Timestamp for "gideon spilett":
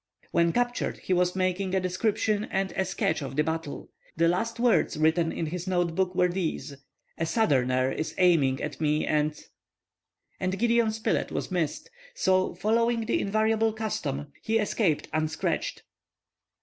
10.57-11.31